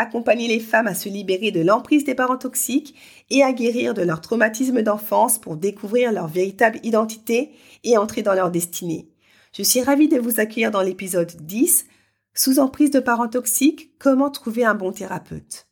[0.00, 2.94] accompagner les femmes à se libérer de l'emprise des parents toxiques
[3.28, 7.50] et à guérir de leur traumatisme d'enfance pour découvrir leur véritable identité
[7.84, 9.08] et entrer dans leur destinée.
[9.52, 11.86] Je suis ravie de vous accueillir dans l'épisode 10,
[12.32, 15.66] Sous emprise de parents toxiques, comment trouver un bon thérapeute.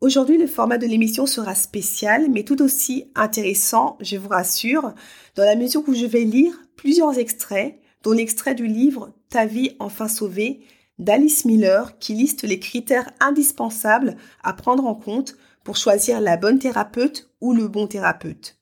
[0.00, 4.92] Aujourd'hui, le format de l'émission sera spécial, mais tout aussi intéressant, je vous rassure,
[5.34, 9.74] dans la mesure où je vais lire plusieurs extraits, dont l'extrait du livre Ta vie
[9.78, 10.60] enfin sauvée
[10.98, 16.58] d'Alice Miller qui liste les critères indispensables à prendre en compte pour choisir la bonne
[16.58, 18.58] thérapeute ou le bon thérapeute.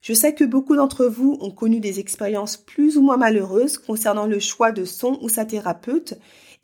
[0.00, 4.26] Je sais que beaucoup d'entre vous ont connu des expériences plus ou moins malheureuses concernant
[4.26, 6.14] le choix de son ou sa thérapeute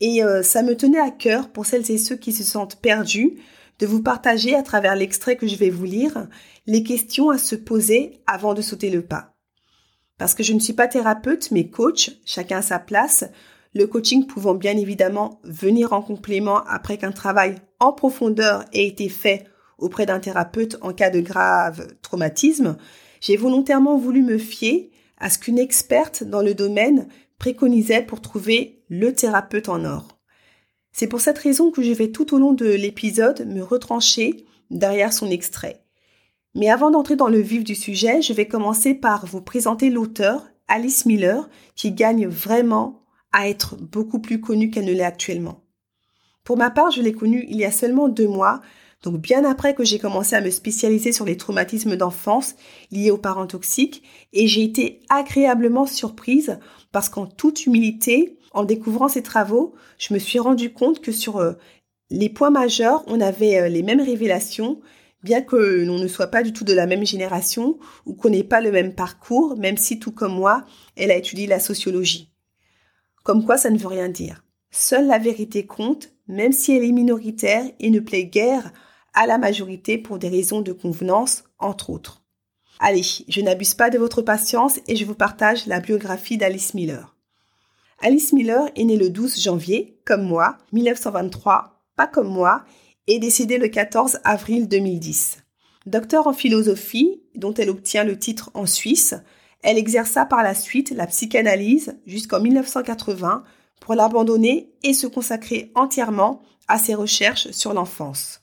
[0.00, 3.38] et euh, ça me tenait à cœur pour celles et ceux qui se sentent perdus
[3.78, 6.28] de vous partager à travers l'extrait que je vais vous lire
[6.66, 9.34] les questions à se poser avant de sauter le pas.
[10.16, 13.24] Parce que je ne suis pas thérapeute mais coach, chacun à sa place,
[13.76, 19.10] le coaching pouvant bien évidemment venir en complément après qu'un travail en profondeur ait été
[19.10, 19.44] fait
[19.78, 22.78] auprès d'un thérapeute en cas de grave traumatisme,
[23.20, 28.82] j'ai volontairement voulu me fier à ce qu'une experte dans le domaine préconisait pour trouver
[28.88, 30.18] le thérapeute en or.
[30.92, 35.12] C'est pour cette raison que je vais tout au long de l'épisode me retrancher derrière
[35.12, 35.82] son extrait.
[36.54, 40.46] Mais avant d'entrer dans le vif du sujet, je vais commencer par vous présenter l'auteur,
[40.66, 43.05] Alice Miller, qui gagne vraiment
[43.36, 45.60] à être beaucoup plus connue qu'elle ne l'est actuellement.
[46.42, 48.62] Pour ma part, je l'ai connue il y a seulement deux mois,
[49.02, 52.54] donc bien après que j'ai commencé à me spécialiser sur les traumatismes d'enfance
[52.90, 56.58] liés aux parents toxiques, et j'ai été agréablement surprise
[56.92, 61.36] parce qu'en toute humilité, en découvrant ses travaux, je me suis rendu compte que sur
[61.36, 61.52] euh,
[62.08, 64.80] les points majeurs, on avait euh, les mêmes révélations,
[65.22, 68.44] bien que l'on ne soit pas du tout de la même génération ou qu'on n'ait
[68.44, 70.64] pas le même parcours, même si tout comme moi,
[70.96, 72.32] elle a étudié la sociologie.
[73.26, 74.44] Comme quoi ça ne veut rien dire.
[74.70, 78.72] Seule la vérité compte, même si elle est minoritaire et ne plaît guère
[79.14, 82.22] à la majorité pour des raisons de convenance, entre autres.
[82.78, 87.16] Allez, je n'abuse pas de votre patience et je vous partage la biographie d'Alice Miller.
[88.00, 92.64] Alice Miller est née le 12 janvier, comme moi, 1923, pas comme moi,
[93.08, 95.38] et décédée le 14 avril 2010.
[95.86, 99.16] Docteur en philosophie, dont elle obtient le titre en Suisse,
[99.66, 103.42] elle exerça par la suite la psychanalyse jusqu'en 1980
[103.80, 108.42] pour l'abandonner et se consacrer entièrement à ses recherches sur l'enfance.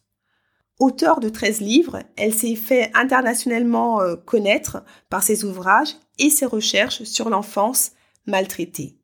[0.82, 6.46] Auteur de 13 livres, elle s'est fait internationalement euh, connaître par ses ouvrages et ses
[6.46, 7.92] recherches sur l'enfance
[8.26, 8.98] maltraitée.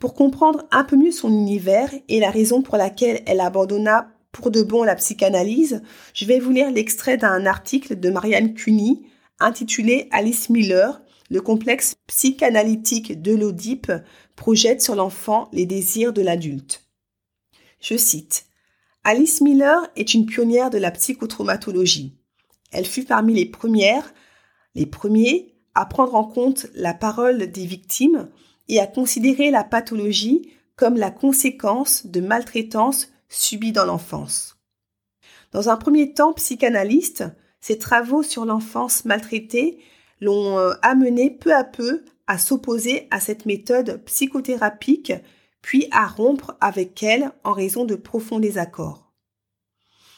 [0.00, 4.52] Pour comprendre un peu mieux son univers et la raison pour laquelle elle abandonna pour
[4.52, 5.82] de bon la psychanalyse,
[6.12, 9.08] je vais vous lire l'extrait d'un article de Marianne Cuny
[9.40, 13.92] intitulé Alice Miller, le complexe psychanalytique de l'Oedipe
[14.36, 16.84] projette sur l'enfant les désirs de l'adulte.
[17.80, 18.46] Je cite
[19.04, 22.16] Alice Miller est une pionnière de la psychotraumatologie.
[22.72, 24.14] Elle fut parmi les premières,
[24.74, 28.28] les premiers à prendre en compte la parole des victimes
[28.68, 34.56] et à considérer la pathologie comme la conséquence de maltraitance subie dans l'enfance.
[35.52, 37.24] Dans un premier temps psychanalyste,
[37.64, 39.78] ses travaux sur l'enfance maltraitée
[40.20, 45.14] l'ont euh, amené peu à peu à s'opposer à cette méthode psychothérapique,
[45.62, 49.10] puis à rompre avec elle en raison de profonds désaccords.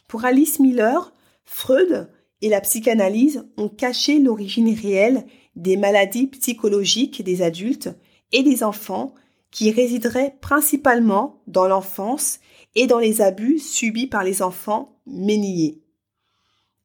[0.08, 1.12] Pour Alice Miller,
[1.44, 2.10] Freud
[2.42, 5.24] et la psychanalyse ont caché l'origine réelle
[5.54, 7.90] des maladies psychologiques des adultes
[8.32, 9.14] et des enfants
[9.52, 12.40] qui résideraient principalement dans l'enfance
[12.74, 15.85] et dans les abus subis par les enfants méniés.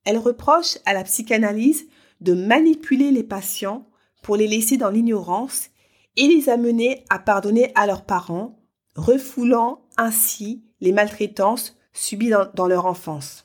[0.05, 1.87] Elle reproche à la psychanalyse
[2.21, 3.87] de manipuler les patients
[4.21, 5.69] pour les laisser dans l'ignorance
[6.17, 8.59] et les amener à pardonner à leurs parents,
[8.95, 13.43] refoulant ainsi les maltraitances subies dans, leur enfance.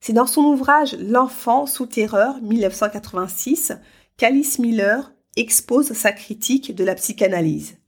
[0.00, 3.72] C'est dans son ouvrage L'enfant sous terreur 1986
[4.16, 7.78] qu'Alice Miller expose sa critique de la psychanalyse.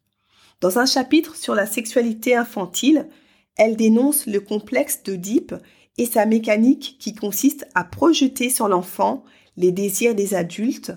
[0.60, 3.08] Dans un chapitre sur la sexualité infantile,
[3.56, 5.54] elle dénonce le complexe d'Oedipe
[5.98, 9.24] et sa mécanique qui consiste à projeter sur l'enfant
[9.56, 10.92] les désirs des adultes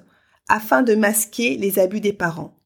[0.47, 2.57] afin de masquer les abus des parents.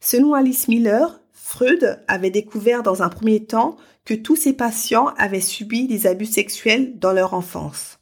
[0.00, 5.40] Selon Alice Miller, Freud avait découvert dans un premier temps que tous ses patients avaient
[5.40, 7.98] subi des abus sexuels dans leur enfance.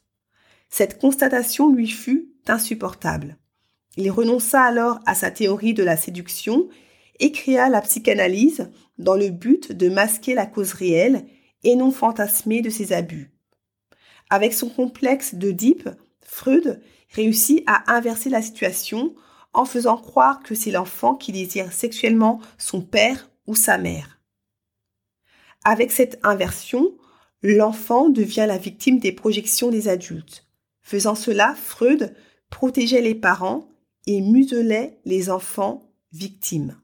[0.69, 3.37] Cette constatation lui fut insupportable.
[3.97, 6.69] Il renonça alors à sa théorie de la séduction
[7.19, 11.25] et créa la psychanalyse dans le but de masquer la cause réelle
[11.63, 13.31] et non fantasmée de ses abus.
[14.29, 15.89] Avec son complexe d'Oedipe,
[16.21, 16.81] Freud
[17.11, 19.15] réussit à inverser la situation
[19.53, 24.19] en faisant croire que c'est l'enfant qui désire sexuellement son père ou sa mère.
[25.63, 26.95] Avec cette inversion,
[27.41, 30.47] l'enfant devient la victime des projections des adultes.
[30.81, 32.15] Faisant cela, Freud
[32.49, 33.67] protégeait les parents
[34.05, 36.79] et muselait les enfants victimes.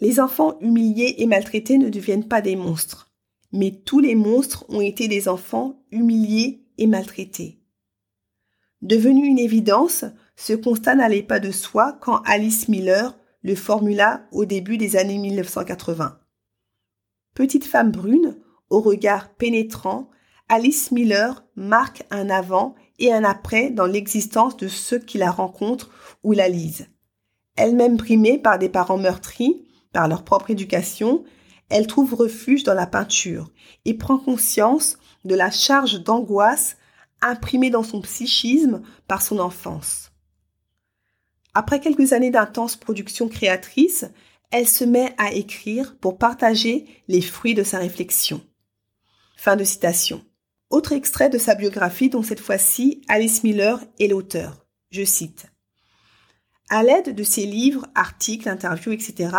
[0.00, 3.12] Les enfants humiliés et maltraités ne deviennent pas des monstres,
[3.52, 7.58] mais tous les monstres ont été des enfants humiliés et maltraités.
[8.82, 10.04] Devenu une évidence,
[10.36, 15.18] ce constat n'allait pas de soi quand Alice Miller le formula au début des années
[15.18, 16.18] 1980.
[17.34, 18.36] Petite femme brune,
[18.70, 20.10] au regard pénétrant,
[20.48, 25.90] Alice Miller marque un avant et un après dans l'existence de ceux qui la rencontrent
[26.22, 26.88] ou la lisent.
[27.56, 31.24] Elle-même brimée par des parents meurtris, par leur propre éducation,
[31.68, 33.50] elle trouve refuge dans la peinture
[33.84, 34.98] et prend conscience
[35.28, 36.76] de la charge d'angoisse
[37.20, 40.10] imprimée dans son psychisme par son enfance.
[41.54, 44.06] Après quelques années d'intense production créatrice,
[44.50, 48.40] elle se met à écrire pour partager les fruits de sa réflexion.
[49.36, 50.24] Fin de citation.
[50.70, 54.66] Autre extrait de sa biographie dont cette fois-ci Alice Miller est l'auteur.
[54.90, 55.46] Je cite.
[56.70, 59.30] À l'aide de ses livres, articles, interviews, etc.,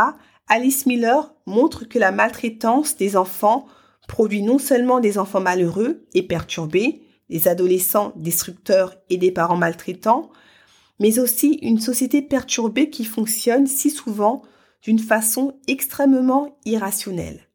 [0.48, 3.68] Alice Miller montre que la maltraitance des enfants
[4.10, 10.32] produit non seulement des enfants malheureux et perturbés, des adolescents destructeurs et des parents maltraitants,
[11.00, 14.42] mais aussi une société perturbée qui fonctionne si souvent
[14.82, 17.48] d'une façon extrêmement irrationnelle.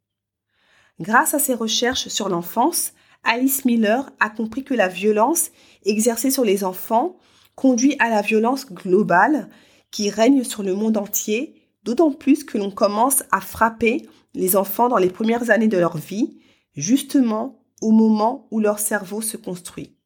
[1.01, 2.93] Grâce à ses recherches sur l'enfance,
[3.25, 5.50] Alice Miller a compris que la violence
[5.85, 7.17] exercée sur les enfants
[7.57, 9.49] conduit à la violence globale
[9.91, 14.89] qui règne sur le monde entier, d'autant plus que l'on commence à frapper les enfants
[14.89, 16.39] dans les premières années de leur vie,
[16.75, 19.97] justement au moment où leur cerveau se construit.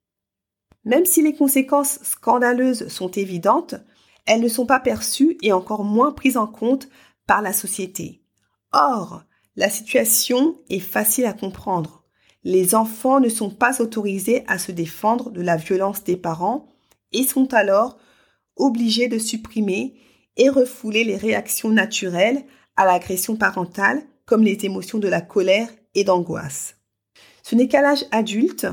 [0.85, 3.75] Même si les conséquences scandaleuses sont évidentes,
[4.27, 6.89] elles ne sont pas perçues et encore moins prises en compte
[7.27, 8.23] par la société.
[8.73, 9.23] Or,
[9.57, 12.05] la situation est facile à comprendre.
[12.45, 16.69] Les enfants ne sont pas autorisés à se défendre de la violence des parents
[17.13, 17.99] et sont alors
[18.57, 19.95] obligés de supprimer
[20.37, 22.45] et refouler les réactions naturelles
[22.77, 25.69] à l'agression parentale comme les émotions de la colère
[25.99, 26.77] et d'angoisse.
[27.43, 28.67] Ce n'est qu'à l'âge adulte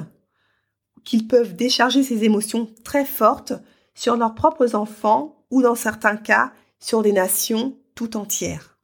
[1.04, 3.54] qu'ils peuvent décharger ces émotions très fortes
[3.94, 8.78] sur leurs propres enfants ou dans certains cas sur des nations tout entières.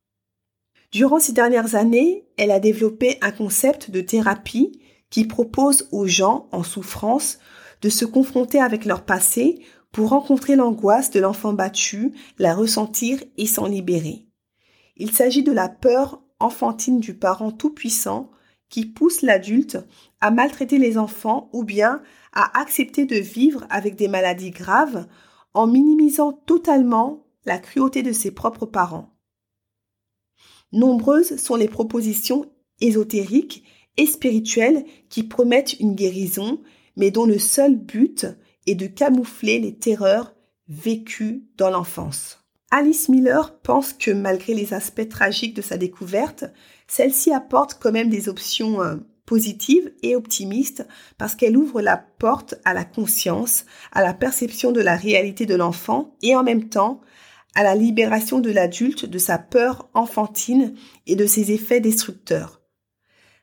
[0.91, 6.47] Durant ces dernières années, elle a développé un concept de thérapie qui propose aux gens
[6.51, 7.39] en souffrance
[7.81, 9.59] de se confronter avec leur passé
[9.91, 14.25] pour rencontrer l'angoisse de l'enfant battu, la ressentir et s'en libérer.
[14.95, 18.31] Il s'agit de la peur enfantine du parent tout-puissant
[18.69, 19.77] qui pousse l'adulte
[20.21, 22.01] à maltraiter les enfants ou bien
[22.33, 25.07] à accepter de vivre avec des maladies graves
[25.53, 29.09] en minimisant totalement la cruauté de ses propres parents.
[30.71, 32.49] Nombreuses sont les propositions
[32.79, 33.63] ésotériques
[33.97, 36.61] et spirituelles qui promettent une guérison,
[36.95, 38.25] mais dont le seul but
[38.67, 40.33] est de camoufler les terreurs
[40.67, 42.40] vécues dans l'enfance.
[42.73, 46.45] Alice Miller pense que malgré les aspects tragiques de sa découverte,
[46.87, 50.87] celle-ci apporte quand même des options euh, positives et optimistes
[51.17, 55.55] parce qu'elle ouvre la porte à la conscience, à la perception de la réalité de
[55.55, 57.01] l'enfant et en même temps
[57.55, 60.73] à la libération de l'adulte de sa peur enfantine
[61.07, 62.61] et de ses effets destructeurs.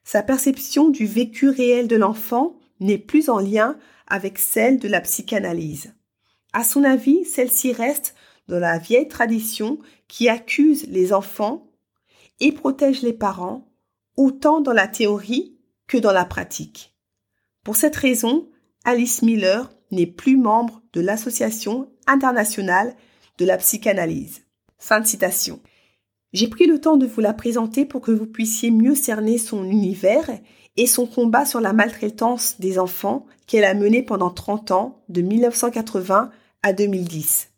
[0.05, 5.03] Sa perception du vécu réel de l'enfant n'est plus en lien avec celle de la
[5.03, 5.93] psychanalyse.
[6.55, 8.15] À son avis, celle-ci reste
[8.49, 9.79] dans la vieille tradition
[10.09, 11.71] qui accuse les enfants
[12.41, 13.69] et protège les parents,
[14.17, 16.95] autant dans la théorie que dans la pratique.
[17.65, 18.49] Pour cette raison,
[18.85, 22.95] Alice Miller n'est plus membre de l'Association internationale
[23.39, 24.43] de la psychanalyse.
[24.79, 25.61] Fin de citation.
[26.33, 29.65] J'ai pris le temps de vous la présenter pour que vous puissiez mieux cerner son
[29.65, 30.29] univers
[30.77, 35.23] et son combat sur la maltraitance des enfants qu'elle a mené pendant 30 ans, de
[35.23, 36.31] 1980
[36.63, 37.49] à 2010.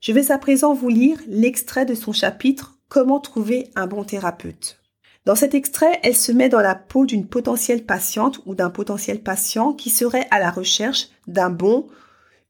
[0.00, 4.80] Je vais à présent vous lire l'extrait de son chapitre Comment trouver un bon thérapeute.
[5.26, 9.22] Dans cet extrait, elle se met dans la peau d'une potentielle patiente ou d'un potentiel
[9.22, 11.86] patient qui serait à la recherche d'un bon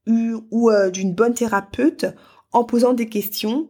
[0.06, 2.06] ou euh, d'une bonne thérapeute
[2.52, 3.68] en posant des questions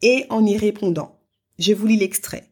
[0.00, 1.20] et en y répondant.
[1.58, 2.48] Je vous lis l'extrait.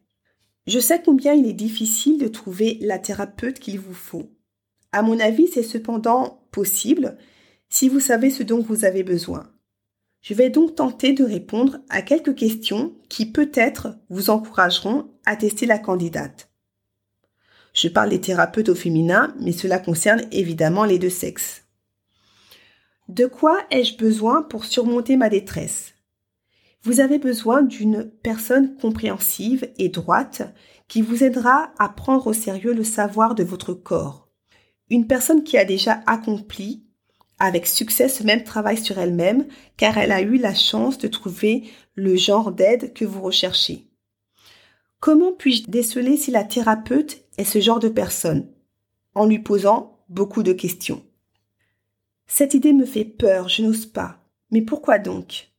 [0.67, 4.29] Je sais combien il est difficile de trouver la thérapeute qu'il vous faut.
[4.91, 7.17] À mon avis, c'est cependant possible
[7.67, 9.51] si vous savez ce dont vous avez besoin.
[10.21, 15.65] Je vais donc tenter de répondre à quelques questions qui peut-être vous encourageront à tester
[15.65, 16.49] la candidate.
[17.73, 21.63] Je parle des thérapeutes au féminin, mais cela concerne évidemment les deux sexes.
[23.07, 25.93] De quoi ai-je besoin pour surmonter ma détresse?
[26.81, 30.41] Vous avez besoin d'une personne compréhensive et droite
[30.87, 34.29] qui vous aidera à prendre au sérieux le savoir de votre corps.
[34.89, 36.86] Une personne qui a déjà accompli
[37.39, 41.63] avec succès ce même travail sur elle-même car elle a eu la chance de trouver
[41.95, 43.87] le genre d'aide que vous recherchez.
[44.99, 48.47] Comment puis-je déceler si la thérapeute est ce genre de personne?
[49.13, 51.03] En lui posant beaucoup de questions.
[52.25, 54.19] Cette idée me fait peur, je n'ose pas.
[54.51, 55.51] Mais pourquoi donc?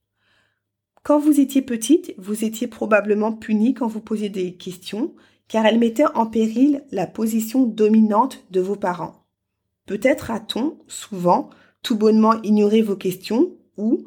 [1.03, 5.15] Quand vous étiez petite, vous étiez probablement punie quand vous posiez des questions,
[5.47, 9.25] car elles mettaient en péril la position dominante de vos parents.
[9.87, 11.49] Peut-être a-t-on, souvent,
[11.89, 14.05] tout bonnement ignoré vos questions ou,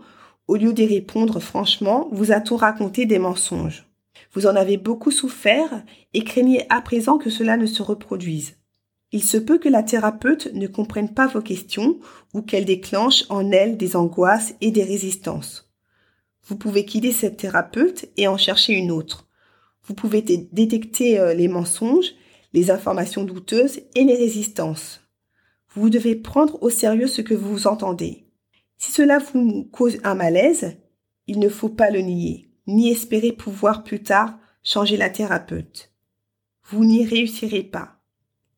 [0.48, 3.88] au lieu d'y répondre franchement, vous a-t-on raconté des mensonges.
[4.34, 5.84] Vous en avez beaucoup souffert
[6.14, 8.54] et craignez à présent que cela ne se reproduise.
[9.12, 11.98] Il se peut que la thérapeute ne comprenne pas vos questions
[12.36, 15.74] ou qu'elle déclenche en elle des angoisses et des résistances.
[16.46, 19.28] Vous pouvez quitter cette thérapeute et en chercher une autre.
[19.86, 22.14] Vous pouvez détecter euh, les mensonges,
[22.54, 25.01] les informations douteuses et les résistances.
[25.74, 28.26] Vous devez prendre au sérieux ce que vous entendez.
[28.78, 30.78] Si cela vous cause un malaise,
[31.28, 35.92] il ne faut pas le nier ni espérer pouvoir plus tard changer la thérapeute.
[36.70, 37.98] Vous n'y réussirez pas.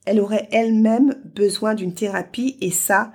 [0.05, 3.13] Elle aurait elle-même besoin d'une thérapie et ça,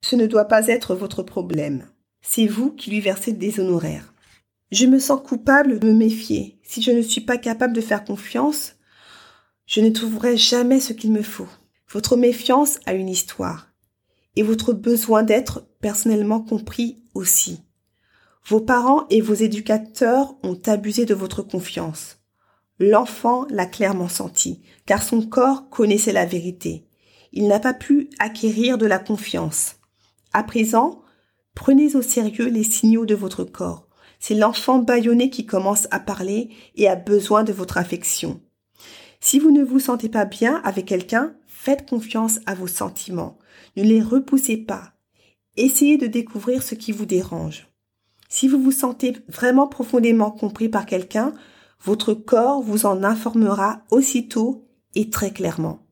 [0.00, 1.86] ce ne doit pas être votre problème.
[2.22, 4.14] C'est vous qui lui versez des honoraires.
[4.70, 6.58] Je me sens coupable de me méfier.
[6.62, 8.76] Si je ne suis pas capable de faire confiance,
[9.66, 11.48] je ne trouverai jamais ce qu'il me faut.
[11.94, 13.68] Votre méfiance a une histoire
[14.34, 17.62] et votre besoin d'être personnellement compris aussi.
[18.48, 22.18] Vos parents et vos éducateurs ont abusé de votre confiance.
[22.80, 26.84] L'enfant l'a clairement senti, car son corps connaissait la vérité.
[27.32, 29.76] Il n'a pas pu acquérir de la confiance.
[30.32, 31.00] À présent,
[31.54, 33.86] prenez au sérieux les signaux de votre corps.
[34.18, 38.40] C'est l'enfant bâillonné qui commence à parler et a besoin de votre affection.
[39.26, 43.38] Si vous ne vous sentez pas bien avec quelqu'un, faites confiance à vos sentiments.
[43.74, 44.92] Ne les repoussez pas.
[45.56, 47.66] Essayez de découvrir ce qui vous dérange.
[48.28, 51.32] Si vous vous sentez vraiment profondément compris par quelqu'un,
[51.82, 55.86] votre corps vous en informera aussitôt et très clairement.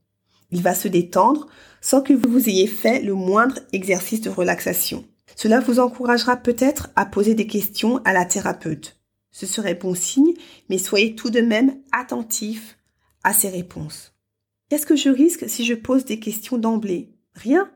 [0.50, 1.46] Il va se détendre
[1.80, 5.06] sans que vous ayez fait le moindre exercice de relaxation.
[5.36, 9.00] Cela vous encouragera peut-être à poser des questions à la thérapeute.
[9.30, 10.34] Ce serait bon signe,
[10.68, 12.76] mais soyez tout de même attentif
[13.24, 14.14] à ses réponses.
[14.68, 17.14] Qu'est-ce que je risque si je pose des questions d'emblée?
[17.34, 17.70] Rien.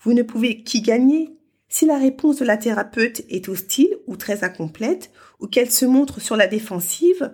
[0.00, 1.36] Vous ne pouvez qu'y gagner?
[1.68, 6.20] Si la réponse de la thérapeute est hostile ou très incomplète, ou qu'elle se montre
[6.20, 7.32] sur la défensive,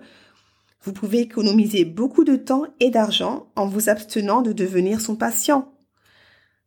[0.83, 5.73] vous pouvez économiser beaucoup de temps et d'argent en vous abstenant de devenir son patient.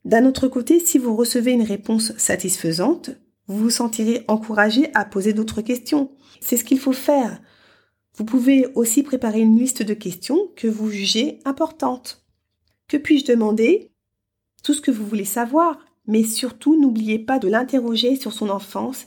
[0.05, 3.11] D'un autre côté, si vous recevez une réponse satisfaisante,
[3.47, 6.11] vous vous sentirez encouragé à poser d'autres questions.
[6.41, 7.41] C'est ce qu'il faut faire.
[8.21, 12.23] Vous pouvez aussi préparer une liste de questions que vous jugez importantes.
[12.87, 13.93] Que puis-je demander?
[14.62, 19.07] Tout ce que vous voulez savoir mais surtout n'oubliez pas de l'interroger sur son enfance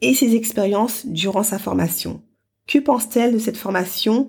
[0.00, 2.22] et ses expériences durant sa formation.
[2.68, 4.28] Que pense-t-elle de cette formation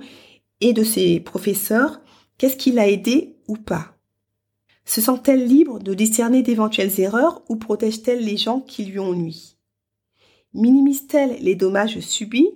[0.62, 2.02] et de ses professeurs?
[2.40, 4.00] Qu'est-ce qui l'a aidé ou pas?
[4.84, 9.58] Se sent-elle libre de discerner d'éventuelles erreurs ou protège-t-elle les gens qui lui ont nui?
[10.56, 12.50] Minimise-t-elle les dommages subis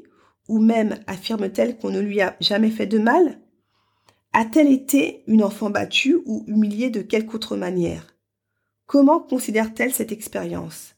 [0.51, 3.39] ou même affirme-t-elle qu'on ne lui a jamais fait de mal?
[4.33, 8.17] A-t-elle été une enfant battue ou humiliée de quelque autre manière?
[8.85, 10.95] Comment considère-t-elle cette expérience?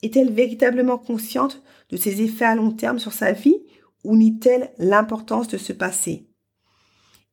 [0.00, 3.58] Est-elle véritablement consciente de ses effets à long terme sur sa vie
[4.02, 6.26] ou nie-t-elle l'importance de ce passé?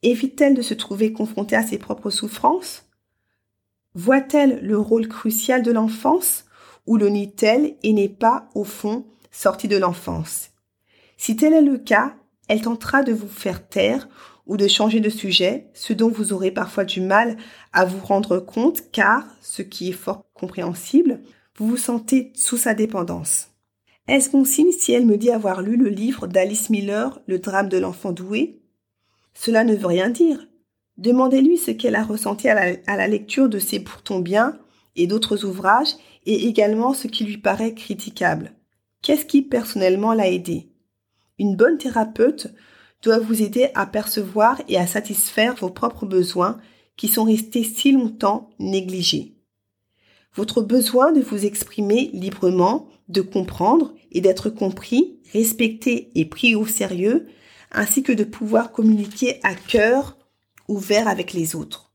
[0.03, 2.89] Évite-t-elle de se trouver confrontée à ses propres souffrances?
[3.93, 6.43] Voit-elle le rôle crucial de l'enfance
[6.87, 10.49] ou le nie-t-elle et n'est pas, au fond, sortie de l'enfance?
[11.17, 12.15] Si tel est le cas,
[12.47, 14.07] elle tentera de vous faire taire
[14.45, 17.35] ou de changer de sujet, ce dont vous aurez parfois du mal
[17.73, 21.19] à vous rendre compte car, ce qui est fort compréhensible,
[21.57, 23.49] vous vous sentez sous sa dépendance.
[24.07, 27.67] Est-ce bon signe si elle me dit avoir lu le livre d'Alice Miller, Le drame
[27.67, 28.61] de l'enfant doué?
[29.33, 30.47] Cela ne veut rien dire.
[30.97, 32.55] Demandez-lui ce qu'elle a ressenti à
[32.87, 34.57] la, lecture de ses Pourtons bien
[34.95, 35.93] et d'autres ouvrages
[36.25, 38.53] et également ce qui lui paraît critiquable.
[39.01, 40.69] Qu'est-ce qui personnellement l'a aidé?
[41.39, 42.47] Une bonne thérapeute
[43.03, 46.59] doit vous aider à percevoir et à satisfaire vos propres besoins
[46.95, 49.35] qui sont restés si longtemps négligés.
[50.33, 56.65] Votre besoin de vous exprimer librement, de comprendre et d'être compris, respecté et pris au
[56.65, 57.27] sérieux,
[57.71, 60.17] ainsi que de pouvoir communiquer à cœur
[60.67, 61.91] ouvert avec les autres.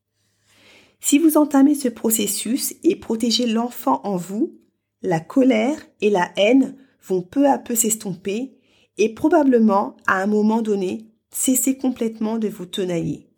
[1.01, 4.59] Si vous entamez ce processus et protégez l'enfant en vous,
[5.03, 8.52] la colère et la haine vont peu à peu s'estomper
[8.99, 13.29] et probablement, à un moment donné, cesser complètement de vous tenailler.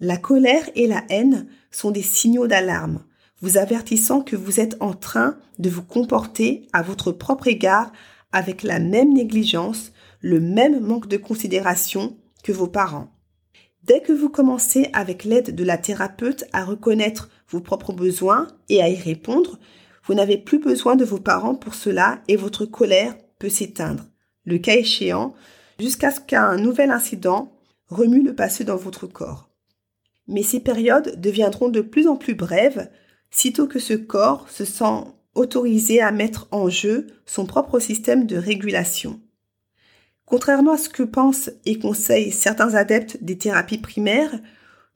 [0.00, 3.04] La colère et la haine sont des signaux d'alarme,
[3.40, 7.92] vous avertissant que vous êtes en train de vous comporter à votre propre égard
[8.32, 13.10] avec la même négligence, le même manque de considération que vos parents.
[13.84, 18.82] Dès que vous commencez avec l'aide de la thérapeute à reconnaître vos propres besoins et
[18.82, 19.58] à y répondre,
[20.06, 24.04] vous n'avez plus besoin de vos parents pour cela et votre colère peut s'éteindre.
[24.44, 25.34] Le cas échéant,
[25.78, 27.52] jusqu'à ce qu'un nouvel incident
[27.88, 29.50] remue le passé dans votre corps.
[30.26, 32.90] Mais ces périodes deviendront de plus en plus brèves
[33.30, 38.36] sitôt que ce corps se sent autorisé à mettre en jeu son propre système de
[38.36, 39.20] régulation.
[40.24, 44.38] Contrairement à ce que pensent et conseillent certains adeptes des thérapies primaires,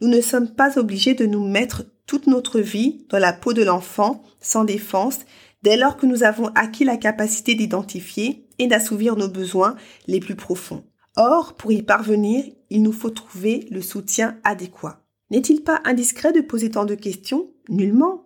[0.01, 3.63] nous ne sommes pas obligés de nous mettre toute notre vie dans la peau de
[3.63, 5.19] l'enfant sans défense
[5.63, 10.37] dès lors que nous avons acquis la capacité d'identifier et d'assouvir nos besoins les plus
[10.37, 10.85] profonds.
[11.17, 15.05] Or, pour y parvenir, il nous faut trouver le soutien adéquat.
[15.31, 17.51] N'est-il pas indiscret de poser tant de questions?
[17.69, 18.25] Nullement.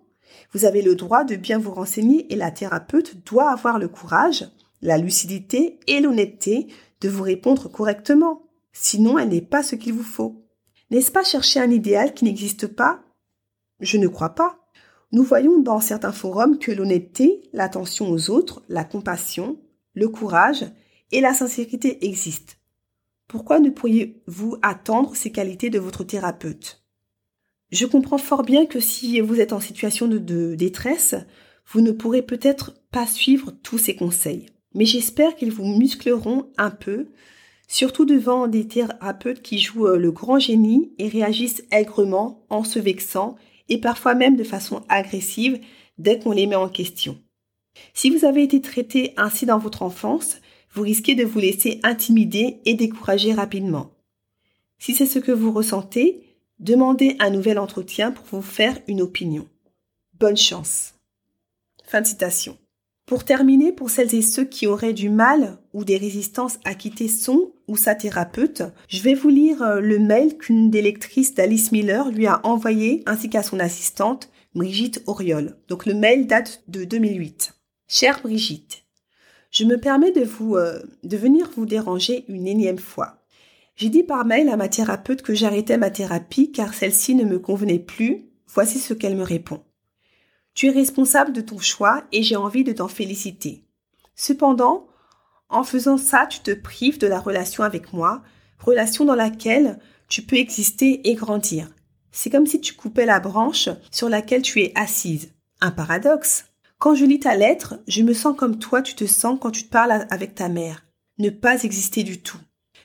[0.52, 4.46] Vous avez le droit de bien vous renseigner et la thérapeute doit avoir le courage,
[4.82, 6.68] la lucidité et l'honnêteté
[7.00, 8.42] de vous répondre correctement.
[8.72, 10.44] Sinon, elle n'est pas ce qu'il vous faut.
[10.90, 13.02] N'est-ce pas chercher un idéal qui n'existe pas?
[13.80, 14.58] Je ne crois pas.
[15.10, 19.58] Nous voyons dans certains forums que l'honnêteté, l'attention aux autres, la compassion,
[19.94, 20.64] le courage
[21.10, 22.54] et la sincérité existent.
[23.28, 26.82] Pourquoi ne pourriez-vous attendre ces qualités de votre thérapeute?
[27.70, 31.14] Je comprends fort bien que si vous êtes en situation de, détresse,
[31.66, 34.46] vous ne pourrez peut-être pas suivre tous ces conseils.
[34.74, 37.06] Mais j'espère qu'ils vous muscleront un peu,
[37.68, 42.78] surtout devant des thérapeutes qui jouent euh, le grand génie et réagissent aigrement en se
[42.78, 43.36] vexant
[43.70, 45.58] et parfois même de façon agressive
[45.96, 47.18] dès qu'on les met en question.
[47.94, 50.40] Si vous avez été traité ainsi dans votre enfance,
[50.74, 53.90] vous risquez de vous laisser intimider et décourager rapidement.
[54.78, 56.22] Si c'est ce que vous ressentez,
[56.58, 59.46] demandez un nouvel entretien pour vous faire une opinion.
[60.18, 60.94] Bonne chance.
[61.84, 62.56] Fin de citation.
[63.06, 67.08] Pour terminer, pour celles et ceux qui auraient du mal ou des résistances à quitter
[67.08, 71.72] son ou sa thérapeute, je vais vous lire euh, le mail qu'une des lectrices d'Alice
[71.72, 75.56] Miller lui a envoyé ainsi qu'à son assistante Brigitte Auriol.
[75.68, 77.54] Donc le mail date de 2008.
[77.94, 78.86] Chère Brigitte,
[79.50, 83.18] je me permets de vous euh, de venir vous déranger une énième fois.
[83.76, 87.38] J'ai dit par mail à ma thérapeute que j'arrêtais ma thérapie car celle-ci ne me
[87.38, 88.30] convenait plus.
[88.46, 89.62] Voici ce qu'elle me répond.
[90.54, 93.66] Tu es responsable de ton choix et j'ai envie de t'en féliciter.
[94.16, 94.86] Cependant,
[95.50, 98.22] en faisant ça, tu te prives de la relation avec moi,
[98.58, 99.78] relation dans laquelle
[100.08, 101.68] tu peux exister et grandir.
[102.10, 105.34] C'est comme si tu coupais la branche sur laquelle tu es assise.
[105.60, 106.46] Un paradoxe.
[106.82, 109.62] Quand je lis ta lettre, je me sens comme toi tu te sens quand tu
[109.62, 110.84] te parles avec ta mère.
[111.20, 112.40] Ne pas exister du tout.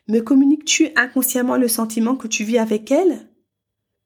[0.08, 3.28] Me communiques-tu inconsciemment le sentiment que tu vis avec elle?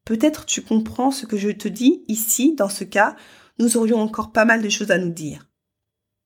[0.06, 3.17] Peut-être tu comprends ce que je te dis ici, dans ce cas,
[3.60, 5.49] nous aurions encore pas mal de choses à nous dire.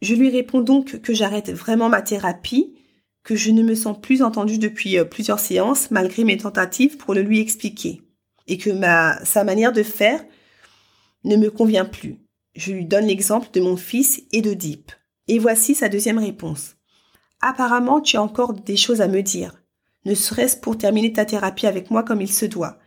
[0.04, 2.76] Je lui réponds donc que j'arrête vraiment ma thérapie,
[3.24, 7.16] que je ne me sens plus entendue depuis euh, plusieurs séances malgré mes tentatives pour
[7.16, 8.04] le lui expliquer,
[8.46, 10.24] et que ma, sa manière de faire
[11.24, 12.25] ne me convient plus.
[12.56, 14.56] Je lui donne l'exemple de mon fils et de.
[15.28, 16.76] Et voici sa deuxième réponse.
[17.42, 19.62] Apparemment, tu as encore des choses à me dire,
[20.06, 22.78] ne serait-ce pour terminer ta thérapie avec moi comme il se doit.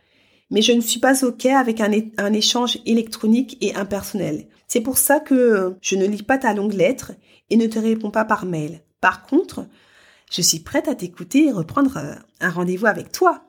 [0.49, 4.47] Mais je ne suis pas OK avec un, un échange électronique et impersonnel.
[4.67, 7.11] C'est pour ça que je ne lis pas ta longue lettre
[7.49, 8.81] et ne te réponds pas par mail.
[9.01, 9.65] Par contre,
[10.31, 13.43] je suis prête à t'écouter et reprendre euh, un rendez-vous avec toi.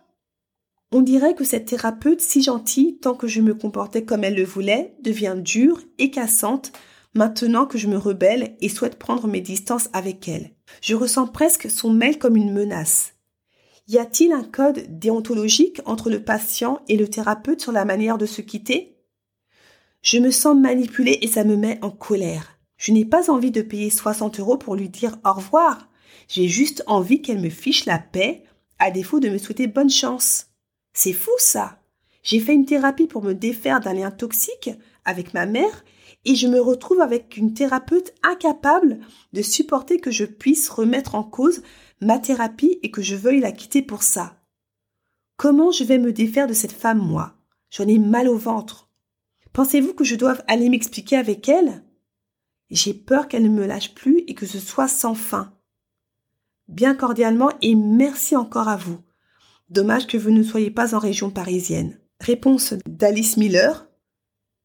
[0.93, 4.45] On dirait que cette thérapeute si gentille, tant que je me comportais comme elle le
[4.45, 6.73] voulait, devient dure et cassante
[7.15, 10.51] maintenant que je me rebelle et souhaite prendre mes distances avec elle.
[10.83, 13.15] Je ressens presque son mail comme une menace.
[13.87, 18.27] Y a-t-il un code déontologique entre le patient et le thérapeute sur la manière de
[18.27, 18.97] se quitter?
[20.03, 22.59] Je me sens manipulée et ça me met en colère.
[22.79, 25.89] Je n'ai pas envie de payer 60 euros pour lui dire au revoir.
[26.29, 28.45] J'ai juste envie qu'elle me fiche la paix,
[28.79, 30.50] à défaut de me souhaiter bonne chance.
[30.93, 31.81] C'est fou ça.
[32.23, 34.71] J'ai fait une thérapie pour me défaire d'un lien toxique
[35.05, 35.85] avec ma mère
[36.25, 39.01] et je me retrouve avec une thérapeute incapable
[39.33, 41.63] de supporter que je puisse remettre en cause
[42.01, 44.37] ma thérapie et que je veuille la quitter pour ça.
[45.37, 47.35] Comment je vais me défaire de cette femme, moi?
[47.71, 48.91] J'en ai mal au ventre.
[49.53, 51.83] Pensez-vous que je doive aller m'expliquer avec elle?
[52.69, 55.55] J'ai peur qu'elle ne me lâche plus et que ce soit sans fin.
[56.69, 58.99] Bien cordialement et merci encore à vous.
[59.71, 61.97] Dommage que vous ne soyez pas en région parisienne.
[62.19, 63.89] Réponse d'Alice Miller.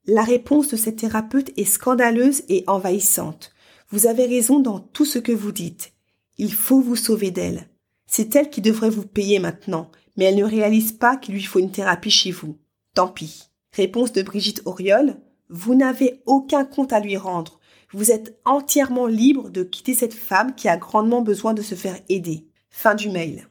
[0.07, 3.53] La réponse de cette thérapeute est scandaleuse et envahissante.
[3.89, 5.93] Vous avez raison dans tout ce que vous dites.
[6.39, 7.69] Il faut vous sauver d'elle.
[8.07, 11.59] C'est elle qui devrait vous payer maintenant, mais elle ne réalise pas qu'il lui faut
[11.59, 12.57] une thérapie chez vous.
[12.95, 13.49] Tant pis.
[13.73, 15.17] Réponse de Brigitte Auriol.
[15.49, 17.59] Vous n'avez aucun compte à lui rendre.
[17.93, 21.99] Vous êtes entièrement libre de quitter cette femme qui a grandement besoin de se faire
[22.09, 22.47] aider.
[22.71, 23.47] Fin du mail.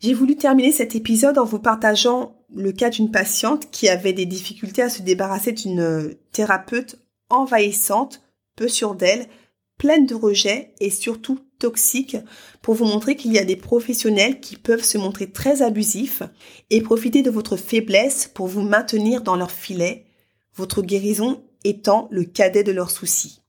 [0.00, 4.24] J'ai voulu terminer cet épisode en vous partageant le cas d'une patiente qui avait des
[4.24, 6.96] difficultés à se débarrasser d'une euh, thérapeute
[7.28, 8.22] envahissante,
[8.56, 9.28] peu sûre d'elle,
[9.76, 12.16] pleine de rejet et surtout toxique
[12.62, 16.22] pour vous montrer qu'il y a des professionnels qui peuvent se montrer très abusifs
[16.70, 20.06] et profiter de votre faiblesse pour vous maintenir dans leur filet,
[20.54, 23.42] votre guérison étant le cadet de leurs soucis.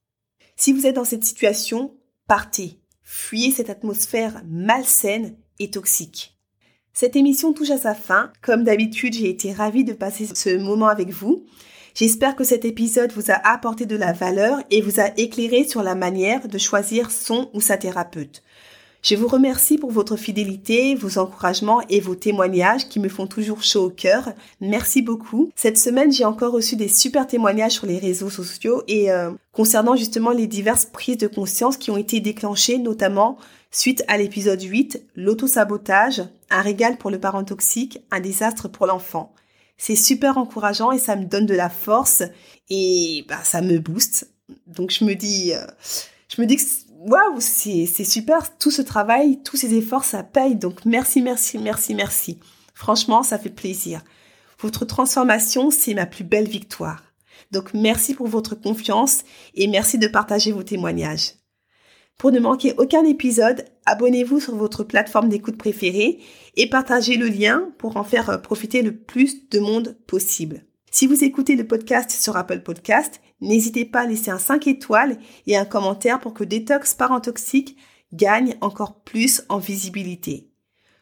[0.58, 1.96] Si vous êtes dans cette situation,
[2.28, 6.31] partez, fuyez cette atmosphère malsaine et toxique.
[6.94, 8.32] Cette émission touche à sa fin.
[8.42, 11.44] Comme d'habitude, j'ai été ravie de passer ce moment avec vous.
[11.96, 15.84] J'espère que cet épisode vous a apporté de la valeur et vous a éclairé sur
[15.84, 18.44] la manière de choisir son ou sa thérapeute.
[19.04, 23.64] Je vous remercie pour votre fidélité, vos encouragements et vos témoignages qui me font toujours
[23.64, 24.34] chaud au cœur.
[24.60, 25.50] Merci beaucoup.
[25.56, 29.96] Cette semaine, j'ai encore reçu des super témoignages sur les réseaux sociaux et euh, concernant
[29.96, 33.40] justement les diverses prises de conscience qui ont été déclenchées, notamment
[33.72, 39.34] suite à l'épisode 8, l'autosabotage, un régal pour le parent toxique, un désastre pour l'enfant.
[39.78, 42.22] C'est super encourageant et ça me donne de la force
[42.70, 44.32] et bah, ça me booste.
[44.68, 45.66] Donc je me dis, euh,
[46.28, 46.64] je me dis que
[47.00, 50.56] waouh, c'est, c'est super, tout ce travail, tous ces efforts, ça paye.
[50.56, 52.40] Donc merci, merci, merci, merci.
[52.76, 54.04] Franchement, ça fait plaisir.
[54.60, 57.04] Votre transformation, c'est ma plus belle victoire.
[57.52, 59.24] Donc merci pour votre confiance
[59.56, 61.41] et merci de partager vos témoignages.
[62.22, 66.20] Pour ne manquer aucun épisode, abonnez-vous sur votre plateforme d'écoute préférée
[66.56, 70.64] et partagez le lien pour en faire profiter le plus de monde possible.
[70.92, 75.18] Si vous écoutez le podcast sur Apple Podcast, n'hésitez pas à laisser un 5 étoiles
[75.48, 77.76] et un commentaire pour que Détox Parent Toxique
[78.14, 80.52] gagne encore plus en visibilité.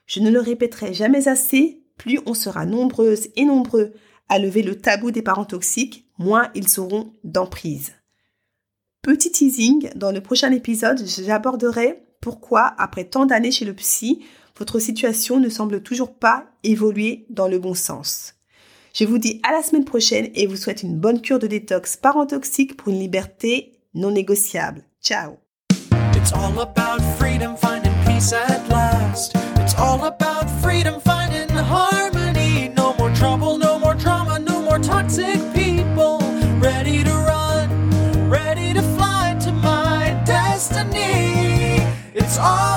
[0.05, 3.91] Je ne le répéterai jamais assez, plus on sera nombreuses et nombreux
[4.29, 7.98] à lever le tabou des parents toxiques, moins ils seront d'emprise.
[9.01, 14.25] Petit teasing, dans le prochain épisode, j'aborderai pourquoi, après tant d'années chez le psy,
[14.57, 18.35] votre situation ne semble toujours pas évoluer dans le bon sens.
[18.93, 21.95] Je vous dis à la semaine prochaine et vous souhaite une bonne cure de détox
[21.95, 24.83] parentoxique pour une liberté non négociable.
[25.01, 25.37] Ciao.
[42.39, 42.68] All about